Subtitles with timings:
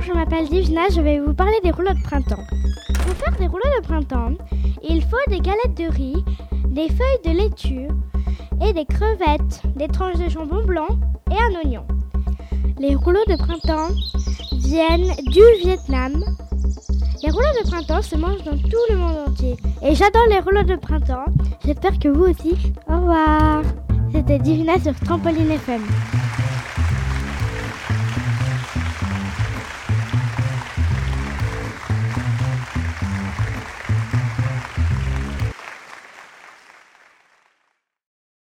[0.00, 2.44] Je m'appelle Divina, je vais vous parler des rouleaux de printemps.
[3.04, 4.32] Pour faire des rouleaux de printemps,
[4.88, 6.24] il faut des galettes de riz,
[6.68, 7.88] des feuilles de laitue
[8.64, 10.88] et des crevettes, des tranches de jambon blanc
[11.30, 11.84] et un oignon.
[12.78, 13.88] Les rouleaux de printemps
[14.52, 16.22] viennent du Vietnam.
[17.24, 19.56] Les rouleaux de printemps se mangent dans tout le monde entier.
[19.82, 21.26] Et j'adore les rouleaux de printemps.
[21.64, 22.72] J'espère que vous aussi.
[22.88, 23.62] Au revoir.
[24.12, 25.82] C'était Divina sur Trampoline FM.